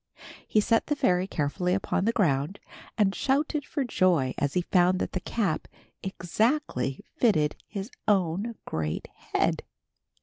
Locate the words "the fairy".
0.87-1.27